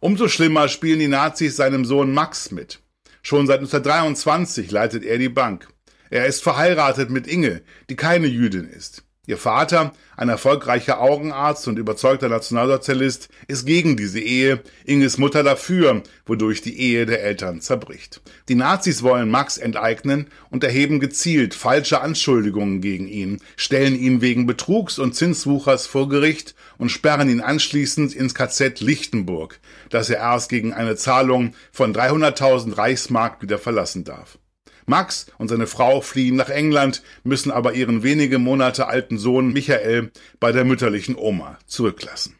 Umso 0.00 0.28
schlimmer 0.28 0.68
spielen 0.68 1.00
die 1.00 1.08
Nazis 1.08 1.56
seinem 1.56 1.84
Sohn 1.84 2.12
Max 2.12 2.50
mit. 2.50 2.81
Schon 3.22 3.46
seit 3.46 3.60
1923 3.60 4.70
leitet 4.70 5.04
er 5.04 5.18
die 5.18 5.28
Bank. 5.28 5.68
Er 6.10 6.26
ist 6.26 6.42
verheiratet 6.42 7.10
mit 7.10 7.26
Inge, 7.26 7.62
die 7.88 7.96
keine 7.96 8.26
Jüdin 8.26 8.68
ist. 8.68 9.04
Ihr 9.24 9.38
Vater, 9.38 9.92
ein 10.16 10.28
erfolgreicher 10.28 11.00
Augenarzt 11.00 11.68
und 11.68 11.78
überzeugter 11.78 12.28
Nationalsozialist, 12.28 13.28
ist 13.46 13.64
gegen 13.66 13.96
diese 13.96 14.18
Ehe, 14.18 14.64
Inges 14.84 15.16
Mutter 15.16 15.44
dafür, 15.44 16.02
wodurch 16.26 16.60
die 16.60 16.76
Ehe 16.80 17.06
der 17.06 17.22
Eltern 17.22 17.60
zerbricht. 17.60 18.20
Die 18.48 18.56
Nazis 18.56 19.04
wollen 19.04 19.30
Max 19.30 19.58
enteignen 19.58 20.26
und 20.50 20.64
erheben 20.64 20.98
gezielt 20.98 21.54
falsche 21.54 22.00
Anschuldigungen 22.00 22.80
gegen 22.80 23.06
ihn, 23.06 23.40
stellen 23.54 23.94
ihn 23.94 24.22
wegen 24.22 24.46
Betrugs 24.46 24.98
und 24.98 25.14
Zinswuchers 25.14 25.86
vor 25.86 26.08
Gericht 26.08 26.56
und 26.76 26.88
sperren 26.88 27.28
ihn 27.28 27.40
anschließend 27.40 28.12
ins 28.16 28.34
KZ 28.34 28.80
Lichtenburg, 28.80 29.60
das 29.88 30.10
er 30.10 30.18
erst 30.18 30.48
gegen 30.48 30.72
eine 30.72 30.96
Zahlung 30.96 31.54
von 31.70 31.94
300.000 31.94 32.76
Reichsmark 32.76 33.40
wieder 33.40 33.60
verlassen 33.60 34.02
darf. 34.02 34.38
Max 34.86 35.26
und 35.38 35.48
seine 35.48 35.66
Frau 35.66 36.00
fliehen 36.00 36.36
nach 36.36 36.48
England, 36.48 37.02
müssen 37.24 37.50
aber 37.50 37.74
ihren 37.74 38.02
wenige 38.02 38.38
Monate 38.38 38.86
alten 38.86 39.18
Sohn 39.18 39.52
Michael 39.52 40.10
bei 40.40 40.52
der 40.52 40.64
mütterlichen 40.64 41.16
Oma 41.16 41.58
zurücklassen. 41.66 42.36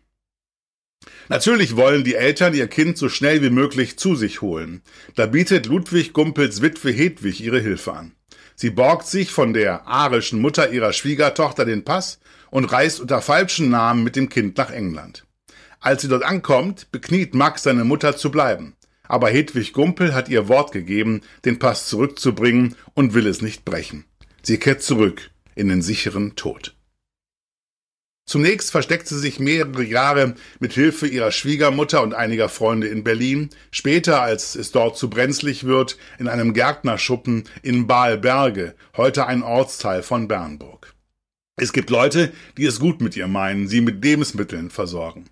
Natürlich 1.28 1.76
wollen 1.76 2.04
die 2.04 2.14
Eltern 2.14 2.54
ihr 2.54 2.66
Kind 2.66 2.98
so 2.98 3.08
schnell 3.08 3.42
wie 3.42 3.50
möglich 3.50 3.98
zu 3.98 4.14
sich 4.14 4.42
holen. 4.42 4.82
Da 5.14 5.26
bietet 5.26 5.66
Ludwig 5.66 6.12
Gumpels 6.12 6.62
Witwe 6.62 6.90
Hedwig 6.90 7.40
ihre 7.40 7.60
Hilfe 7.60 7.92
an. 7.92 8.12
Sie 8.54 8.70
borgt 8.70 9.06
sich 9.06 9.30
von 9.30 9.52
der 9.52 9.86
arischen 9.86 10.40
Mutter 10.40 10.70
ihrer 10.70 10.92
Schwiegertochter 10.92 11.64
den 11.64 11.84
Pass 11.84 12.18
und 12.50 12.66
reist 12.66 13.00
unter 13.00 13.22
falschen 13.22 13.70
Namen 13.70 14.04
mit 14.04 14.14
dem 14.14 14.28
Kind 14.28 14.58
nach 14.58 14.70
England. 14.70 15.24
Als 15.80 16.02
sie 16.02 16.08
dort 16.08 16.22
ankommt, 16.22 16.92
bekniet 16.92 17.34
Max 17.34 17.62
seine 17.64 17.84
Mutter 17.84 18.16
zu 18.16 18.30
bleiben 18.30 18.76
aber 19.12 19.28
Hedwig 19.28 19.74
Gumpel 19.74 20.14
hat 20.14 20.30
ihr 20.30 20.48
Wort 20.48 20.72
gegeben, 20.72 21.20
den 21.44 21.58
Pass 21.58 21.86
zurückzubringen 21.86 22.76
und 22.94 23.12
will 23.12 23.26
es 23.26 23.42
nicht 23.42 23.62
brechen. 23.66 24.06
Sie 24.42 24.56
kehrt 24.56 24.82
zurück 24.82 25.30
in 25.54 25.68
den 25.68 25.82
sicheren 25.82 26.34
Tod. 26.34 26.74
Zunächst 28.24 28.70
versteckt 28.70 29.06
sie 29.06 29.18
sich 29.18 29.38
mehrere 29.38 29.82
Jahre 29.84 30.34
mit 30.60 30.72
Hilfe 30.72 31.06
ihrer 31.06 31.30
Schwiegermutter 31.30 32.02
und 32.02 32.14
einiger 32.14 32.48
Freunde 32.48 32.88
in 32.88 33.04
Berlin, 33.04 33.50
später, 33.70 34.22
als 34.22 34.54
es 34.54 34.72
dort 34.72 34.96
zu 34.96 35.10
brenzlig 35.10 35.64
wird, 35.64 35.98
in 36.18 36.26
einem 36.26 36.54
Gärtnerschuppen 36.54 37.44
in 37.62 37.86
Baalberge, 37.86 38.74
heute 38.96 39.26
ein 39.26 39.42
Ortsteil 39.42 40.02
von 40.02 40.26
Bernburg. 40.26 40.94
Es 41.56 41.74
gibt 41.74 41.90
Leute, 41.90 42.32
die 42.56 42.64
es 42.64 42.80
gut 42.80 43.02
mit 43.02 43.14
ihr 43.14 43.28
meinen, 43.28 43.68
sie 43.68 43.82
mit 43.82 44.02
Lebensmitteln 44.02 44.70
versorgen. 44.70 45.26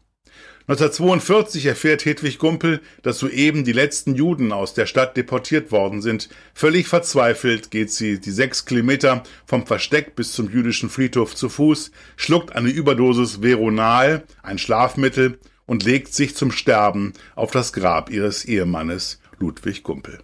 1942 0.71 1.67
erfährt 1.67 2.05
Hedwig 2.05 2.39
Gumpel, 2.39 2.81
dass 3.03 3.19
soeben 3.19 3.65
die 3.65 3.73
letzten 3.73 4.15
Juden 4.15 4.53
aus 4.53 4.73
der 4.73 4.87
Stadt 4.87 5.17
deportiert 5.17 5.73
worden 5.73 6.01
sind. 6.01 6.29
Völlig 6.55 6.87
verzweifelt 6.87 7.73
geht 7.73 7.91
sie 7.91 8.21
die 8.21 8.31
sechs 8.31 8.67
Kilometer 8.67 9.25
vom 9.47 9.67
Versteck 9.67 10.15
bis 10.15 10.33
zum 10.33 10.49
jüdischen 10.49 10.89
Friedhof 10.89 11.35
zu 11.35 11.49
Fuß, 11.49 11.91
schluckt 12.15 12.55
eine 12.55 12.69
Überdosis 12.69 13.43
Veronal, 13.43 14.23
ein 14.45 14.59
Schlafmittel, 14.59 15.41
und 15.67 15.83
legt 15.83 16.15
sich 16.15 16.37
zum 16.37 16.53
Sterben 16.53 17.15
auf 17.35 17.51
das 17.51 17.73
Grab 17.73 18.09
ihres 18.09 18.45
Ehemannes 18.45 19.21
Ludwig 19.41 19.83
Gumpel. 19.83 20.21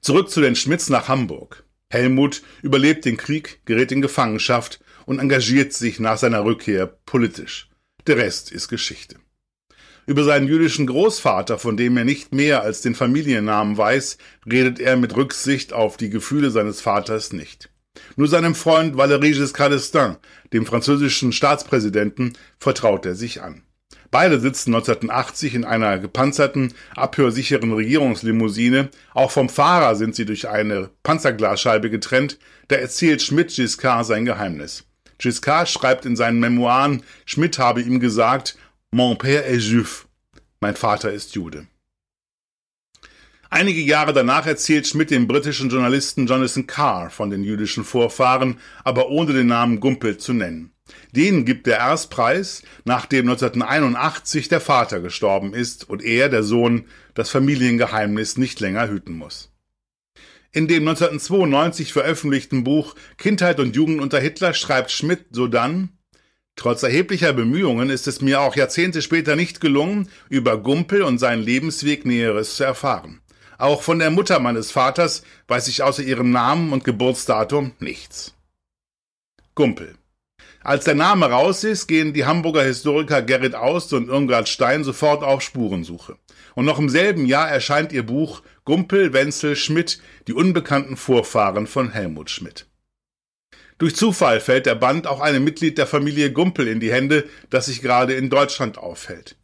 Zurück 0.00 0.30
zu 0.30 0.40
den 0.40 0.56
Schmitz 0.56 0.88
nach 0.88 1.06
Hamburg. 1.06 1.62
Helmut 1.90 2.42
überlebt 2.62 3.04
den 3.04 3.18
Krieg, 3.18 3.60
gerät 3.66 3.92
in 3.92 4.02
Gefangenschaft 4.02 4.80
und 5.06 5.20
engagiert 5.20 5.72
sich 5.72 6.00
nach 6.00 6.18
seiner 6.18 6.44
Rückkehr 6.44 6.88
politisch. 6.88 7.68
Der 8.06 8.18
Rest 8.18 8.52
ist 8.52 8.68
Geschichte. 8.68 9.16
Über 10.06 10.24
seinen 10.24 10.46
jüdischen 10.46 10.86
Großvater, 10.86 11.58
von 11.58 11.78
dem 11.78 11.96
er 11.96 12.04
nicht 12.04 12.34
mehr 12.34 12.62
als 12.62 12.82
den 12.82 12.94
Familiennamen 12.94 13.78
weiß, 13.78 14.18
redet 14.50 14.78
er 14.78 14.98
mit 14.98 15.16
Rücksicht 15.16 15.72
auf 15.72 15.96
die 15.96 16.10
Gefühle 16.10 16.50
seines 16.50 16.82
Vaters 16.82 17.32
nicht. 17.32 17.70
Nur 18.16 18.28
seinem 18.28 18.54
Freund 18.54 18.94
Valéry 18.96 19.32
Giscard 19.32 19.72
d'Estaing, 19.72 20.16
dem 20.52 20.66
französischen 20.66 21.32
Staatspräsidenten, 21.32 22.34
vertraut 22.58 23.06
er 23.06 23.14
sich 23.14 23.40
an. 23.40 23.62
Beide 24.10 24.38
sitzen 24.38 24.74
1980 24.74 25.54
in 25.54 25.64
einer 25.64 25.98
gepanzerten, 25.98 26.74
abhörsicheren 26.94 27.72
Regierungslimousine. 27.72 28.90
Auch 29.14 29.30
vom 29.30 29.48
Fahrer 29.48 29.96
sind 29.96 30.14
sie 30.14 30.26
durch 30.26 30.48
eine 30.48 30.90
Panzerglasscheibe 31.02 31.88
getrennt. 31.88 32.38
Da 32.68 32.76
erzählt 32.76 33.22
Schmidt 33.22 33.54
Giscard 33.54 34.04
sein 34.04 34.26
Geheimnis. 34.26 34.84
Giscard 35.18 35.68
schreibt 35.68 36.06
in 36.06 36.16
seinen 36.16 36.40
Memoiren, 36.40 37.02
Schmidt 37.24 37.58
habe 37.58 37.82
ihm 37.82 38.00
gesagt, 38.00 38.56
Mon 38.90 39.16
père 39.16 39.44
est 39.44 39.66
juif. 39.70 40.06
Mein 40.60 40.76
Vater 40.76 41.12
ist 41.12 41.34
Jude. 41.34 41.66
Einige 43.50 43.80
Jahre 43.80 44.12
danach 44.12 44.46
erzählt 44.46 44.86
Schmidt 44.86 45.10
dem 45.10 45.28
britischen 45.28 45.68
Journalisten 45.68 46.26
Jonathan 46.26 46.66
Carr 46.66 47.10
von 47.10 47.30
den 47.30 47.44
jüdischen 47.44 47.84
Vorfahren, 47.84 48.58
aber 48.82 49.10
ohne 49.10 49.32
den 49.32 49.46
Namen 49.46 49.78
Gumpel 49.80 50.16
zu 50.18 50.32
nennen. 50.32 50.72
Den 51.12 51.44
gibt 51.44 51.68
er 51.68 51.78
erst 51.78 52.10
preis, 52.10 52.62
nachdem 52.84 53.28
1981 53.28 54.48
der 54.48 54.60
Vater 54.60 55.00
gestorben 55.00 55.54
ist 55.54 55.88
und 55.88 56.02
er, 56.02 56.28
der 56.28 56.42
Sohn, 56.42 56.86
das 57.14 57.30
Familiengeheimnis 57.30 58.36
nicht 58.38 58.58
länger 58.60 58.88
hüten 58.88 59.14
muss. 59.14 59.53
In 60.54 60.68
dem 60.68 60.86
1992 60.86 61.92
veröffentlichten 61.92 62.62
Buch 62.62 62.94
Kindheit 63.18 63.58
und 63.58 63.74
Jugend 63.74 64.00
unter 64.00 64.20
Hitler 64.20 64.54
schreibt 64.54 64.92
Schmidt 64.92 65.26
sodann, 65.32 65.88
Trotz 66.54 66.84
erheblicher 66.84 67.32
Bemühungen 67.32 67.90
ist 67.90 68.06
es 68.06 68.20
mir 68.20 68.40
auch 68.40 68.54
Jahrzehnte 68.54 69.02
später 69.02 69.34
nicht 69.34 69.60
gelungen, 69.60 70.08
über 70.28 70.56
Gumpel 70.56 71.02
und 71.02 71.18
seinen 71.18 71.42
Lebensweg 71.42 72.06
Näheres 72.06 72.54
zu 72.54 72.62
erfahren. 72.62 73.20
Auch 73.58 73.82
von 73.82 73.98
der 73.98 74.12
Mutter 74.12 74.38
meines 74.38 74.70
Vaters 74.70 75.24
weiß 75.48 75.66
ich 75.66 75.82
außer 75.82 76.04
ihrem 76.04 76.30
Namen 76.30 76.72
und 76.72 76.84
Geburtsdatum 76.84 77.72
nichts. 77.80 78.34
Gumpel. 79.56 79.96
Als 80.62 80.84
der 80.84 80.94
Name 80.94 81.26
raus 81.26 81.64
ist, 81.64 81.88
gehen 81.88 82.12
die 82.12 82.26
Hamburger 82.26 82.62
Historiker 82.62 83.22
Gerrit 83.22 83.56
Aust 83.56 83.92
und 83.92 84.08
Irmgard 84.08 84.48
Stein 84.48 84.84
sofort 84.84 85.24
auf 85.24 85.42
Spurensuche. 85.42 86.16
Und 86.54 86.64
noch 86.64 86.78
im 86.78 86.88
selben 86.88 87.26
Jahr 87.26 87.48
erscheint 87.50 87.92
ihr 87.92 88.04
Buch 88.04 88.42
Gumpel, 88.64 89.12
Wenzel, 89.12 89.56
Schmidt, 89.56 90.00
die 90.26 90.32
unbekannten 90.32 90.96
Vorfahren 90.96 91.66
von 91.66 91.90
Helmut 91.90 92.30
Schmidt. 92.30 92.66
Durch 93.78 93.96
Zufall 93.96 94.40
fällt 94.40 94.66
der 94.66 94.76
Band 94.76 95.06
auch 95.06 95.20
einem 95.20 95.42
Mitglied 95.42 95.78
der 95.78 95.86
Familie 95.86 96.32
Gumpel 96.32 96.68
in 96.68 96.78
die 96.78 96.92
Hände, 96.92 97.28
das 97.50 97.66
sich 97.66 97.82
gerade 97.82 98.14
in 98.14 98.30
Deutschland 98.30 98.78
aufhält. 98.78 99.36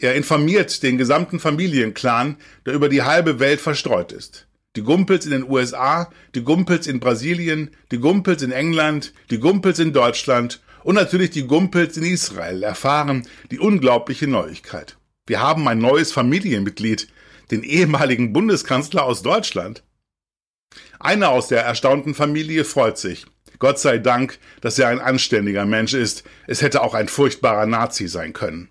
Er 0.00 0.14
informiert 0.14 0.82
den 0.82 0.98
gesamten 0.98 1.40
Familienclan, 1.40 2.36
der 2.66 2.74
über 2.74 2.88
die 2.88 3.02
halbe 3.02 3.40
Welt 3.40 3.60
verstreut 3.60 4.12
ist. 4.12 4.46
Die 4.76 4.82
Gumpels 4.82 5.24
in 5.24 5.32
den 5.32 5.50
USA, 5.50 6.10
die 6.34 6.44
Gumpels 6.44 6.86
in 6.86 7.00
Brasilien, 7.00 7.70
die 7.90 7.98
Gumpels 7.98 8.42
in 8.42 8.52
England, 8.52 9.12
die 9.30 9.40
Gumpels 9.40 9.78
in 9.78 9.92
Deutschland 9.92 10.60
und 10.84 10.94
natürlich 10.94 11.30
die 11.30 11.46
Gumpels 11.46 11.96
in 11.96 12.04
Israel 12.04 12.62
erfahren 12.62 13.26
die 13.50 13.58
unglaubliche 13.58 14.28
Neuigkeit. 14.28 14.97
Wir 15.28 15.42
haben 15.42 15.68
ein 15.68 15.78
neues 15.78 16.10
Familienmitglied, 16.10 17.06
den 17.50 17.62
ehemaligen 17.62 18.32
Bundeskanzler 18.32 19.04
aus 19.04 19.22
Deutschland. 19.22 19.84
Einer 20.98 21.28
aus 21.28 21.48
der 21.48 21.62
erstaunten 21.62 22.14
Familie 22.14 22.64
freut 22.64 22.96
sich. 22.96 23.26
Gott 23.58 23.78
sei 23.78 23.98
Dank, 23.98 24.38
dass 24.62 24.78
er 24.78 24.88
ein 24.88 25.00
anständiger 25.00 25.66
Mensch 25.66 25.92
ist. 25.92 26.24
Es 26.46 26.62
hätte 26.62 26.82
auch 26.82 26.94
ein 26.94 27.08
furchtbarer 27.08 27.66
Nazi 27.66 28.08
sein 28.08 28.32
können. 28.32 28.70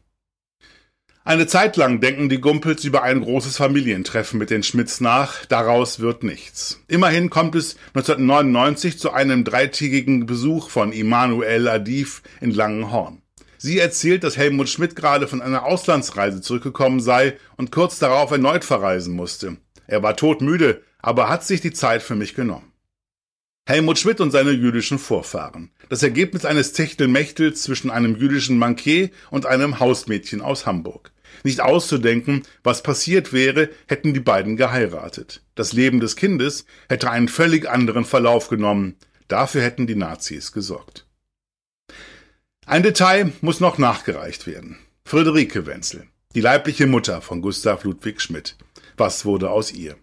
Eine 1.23 1.45
Zeit 1.45 1.77
lang 1.77 1.99
denken 1.99 2.27
die 2.27 2.41
Gumpels 2.41 2.85
über 2.85 3.03
ein 3.03 3.21
großes 3.21 3.57
Familientreffen 3.57 4.39
mit 4.39 4.49
den 4.49 4.63
Schmidts 4.63 4.99
nach, 4.99 5.45
daraus 5.45 5.99
wird 5.99 6.23
nichts. 6.23 6.81
Immerhin 6.87 7.29
kommt 7.29 7.53
es 7.53 7.75
1999 7.89 8.97
zu 8.97 9.11
einem 9.11 9.43
dreitägigen 9.43 10.25
Besuch 10.25 10.69
von 10.69 10.91
Immanuel 10.91 11.67
Adif 11.67 12.23
in 12.41 12.51
Langenhorn. 12.51 13.21
Sie 13.57 13.79
erzählt, 13.79 14.23
dass 14.23 14.37
Helmut 14.37 14.69
Schmidt 14.69 14.95
gerade 14.95 15.27
von 15.27 15.41
einer 15.41 15.65
Auslandsreise 15.65 16.41
zurückgekommen 16.41 16.99
sei 16.99 17.37
und 17.55 17.71
kurz 17.71 17.99
darauf 17.99 18.31
erneut 18.31 18.63
verreisen 18.63 19.15
musste. 19.15 19.57
Er 19.87 20.03
war 20.03 20.15
todmüde, 20.15 20.83
aber 20.99 21.29
hat 21.29 21.45
sich 21.45 21.61
die 21.61 21.73
Zeit 21.73 22.03
für 22.03 22.15
mich 22.15 22.35
genommen. 22.35 22.73
Helmut 23.67 23.99
Schmidt 23.99 24.21
und 24.21 24.31
seine 24.31 24.51
jüdischen 24.51 24.97
Vorfahren. 24.97 25.71
Das 25.89 26.03
Ergebnis 26.03 26.45
eines 26.45 26.71
Techtelmächtels 26.71 27.63
zwischen 27.63 27.91
einem 27.91 28.15
jüdischen 28.15 28.59
Bankier 28.59 29.09
und 29.29 29.45
einem 29.45 29.79
Hausmädchen 29.79 30.41
aus 30.41 30.65
Hamburg. 30.65 31.11
Nicht 31.43 31.59
auszudenken, 31.59 32.43
was 32.63 32.83
passiert 32.83 33.33
wäre, 33.33 33.69
hätten 33.87 34.13
die 34.13 34.19
beiden 34.19 34.55
geheiratet. 34.55 35.41
Das 35.55 35.73
Leben 35.73 35.99
des 35.99 36.15
Kindes 36.15 36.65
hätte 36.87 37.11
einen 37.11 37.27
völlig 37.27 37.69
anderen 37.69 38.05
Verlauf 38.05 38.47
genommen. 38.47 38.95
Dafür 39.27 39.61
hätten 39.61 39.87
die 39.87 39.95
Nazis 39.95 40.51
gesorgt. 40.51 41.06
Ein 42.69 42.83
Detail 42.83 43.31
muss 43.39 43.62
noch 43.62 43.77
nachgereicht 43.77 44.45
werden. 44.45 44.77
Friederike 45.05 45.65
Wenzel, 45.65 46.05
die 46.36 46.41
leibliche 46.41 46.86
Mutter 46.86 47.21
von 47.21 47.41
Gustav 47.41 47.86
Ludwig 47.86 48.19
Schmidt. 48.19 48.57
Was 48.97 49.24
wurde 49.24 49.51
aus 49.51 49.71
ihr? 49.71 49.95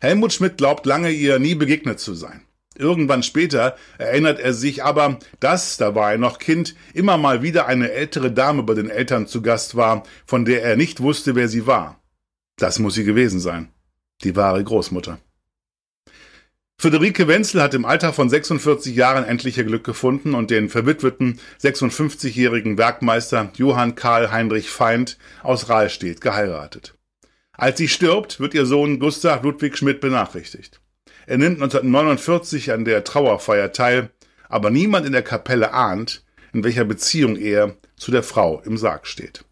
Helmut 0.00 0.32
Schmidt 0.32 0.56
glaubt 0.56 0.86
lange 0.86 1.10
ihr 1.10 1.40
nie 1.40 1.56
begegnet 1.56 1.98
zu 1.98 2.14
sein. 2.14 2.42
Irgendwann 2.78 3.24
später 3.24 3.76
erinnert 3.98 4.38
er 4.38 4.54
sich 4.54 4.84
aber, 4.84 5.18
dass, 5.40 5.78
da 5.78 5.96
war 5.96 6.12
er 6.12 6.18
noch 6.18 6.38
Kind, 6.38 6.76
immer 6.94 7.16
mal 7.16 7.42
wieder 7.42 7.66
eine 7.66 7.90
ältere 7.90 8.30
Dame 8.30 8.62
bei 8.62 8.74
den 8.74 8.88
Eltern 8.88 9.26
zu 9.26 9.42
Gast 9.42 9.74
war, 9.74 10.04
von 10.26 10.44
der 10.44 10.62
er 10.62 10.76
nicht 10.76 11.00
wusste, 11.00 11.34
wer 11.34 11.48
sie 11.48 11.66
war. 11.66 12.00
Das 12.56 12.78
muss 12.78 12.94
sie 12.94 13.04
gewesen 13.04 13.40
sein. 13.40 13.68
Die 14.22 14.36
wahre 14.36 14.62
Großmutter. 14.62 15.18
Friederike 16.80 17.28
Wenzel 17.28 17.60
hat 17.60 17.74
im 17.74 17.84
Alter 17.84 18.14
von 18.14 18.30
46 18.30 18.96
Jahren 18.96 19.24
endlich 19.24 19.58
ihr 19.58 19.64
Glück 19.64 19.84
gefunden 19.84 20.34
und 20.34 20.50
den 20.50 20.70
verwitweten 20.70 21.38
56-jährigen 21.62 22.78
Werkmeister 22.78 23.52
Johann 23.56 23.96
Karl 23.96 24.32
Heinrich 24.32 24.70
Feind 24.70 25.18
aus 25.42 25.68
Rahlstedt 25.68 26.22
geheiratet. 26.22 26.94
Als 27.52 27.76
sie 27.76 27.86
stirbt, 27.86 28.40
wird 28.40 28.54
ihr 28.54 28.64
Sohn 28.64 28.98
Gustav 28.98 29.42
Ludwig 29.42 29.76
Schmidt 29.76 30.00
benachrichtigt. 30.00 30.80
Er 31.26 31.36
nimmt 31.36 31.60
1949 31.60 32.72
an 32.72 32.86
der 32.86 33.04
Trauerfeier 33.04 33.72
teil, 33.72 34.08
aber 34.48 34.70
niemand 34.70 35.04
in 35.04 35.12
der 35.12 35.20
Kapelle 35.20 35.74
ahnt, 35.74 36.24
in 36.54 36.64
welcher 36.64 36.86
Beziehung 36.86 37.36
er 37.36 37.76
zu 37.98 38.10
der 38.10 38.22
Frau 38.22 38.62
im 38.64 38.78
Sarg 38.78 39.06
steht. 39.06 39.44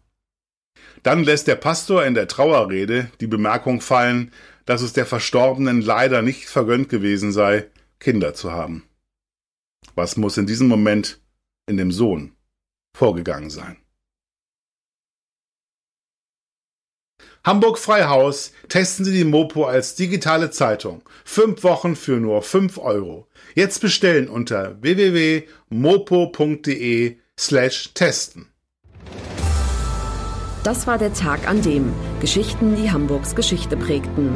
Dann 1.03 1.23
lässt 1.23 1.47
der 1.47 1.55
Pastor 1.55 2.05
in 2.05 2.15
der 2.15 2.27
Trauerrede 2.27 3.11
die 3.21 3.27
Bemerkung 3.27 3.81
fallen, 3.81 4.31
dass 4.69 4.81
es 4.83 4.93
der 4.93 5.07
Verstorbenen 5.07 5.81
leider 5.81 6.21
nicht 6.21 6.45
vergönnt 6.45 6.89
gewesen 6.89 7.31
sei, 7.31 7.65
Kinder 7.99 8.35
zu 8.35 8.51
haben. 8.51 8.83
Was 9.95 10.15
muss 10.15 10.37
in 10.37 10.45
diesem 10.45 10.67
Moment 10.67 11.19
in 11.65 11.77
dem 11.77 11.91
Sohn 11.91 12.33
vorgegangen 12.95 13.49
sein? 13.49 13.77
Hamburg 17.43 17.79
Freihaus 17.79 18.51
testen 18.67 19.05
Sie 19.05 19.11
die 19.11 19.23
Mopo 19.23 19.65
als 19.65 19.95
digitale 19.95 20.51
Zeitung. 20.51 21.01
Fünf 21.25 21.63
Wochen 21.63 21.95
für 21.95 22.19
nur 22.19 22.43
fünf 22.43 22.77
Euro. 22.77 23.27
Jetzt 23.55 23.81
bestellen 23.81 24.29
unter 24.29 24.79
www.mopo.de 24.83 25.47
slash 27.39 27.95
testen. 27.95 28.49
Das 30.63 30.85
war 30.85 30.99
der 30.99 31.13
Tag 31.13 31.47
an 31.47 31.63
dem 31.63 31.91
Geschichten, 32.19 32.75
die 32.75 32.91
Hamburgs 32.91 33.33
Geschichte 33.33 33.75
prägten. 33.75 34.35